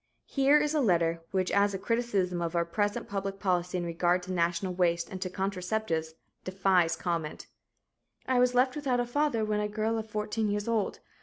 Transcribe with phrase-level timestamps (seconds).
[0.25, 4.23] Here is a letter, which as a criticism of our present public policy in regard
[4.23, 7.45] to national waste and to contraceptives, defies comment:
[8.25, 11.01] "I was left without a father when a girl of fourteen years old.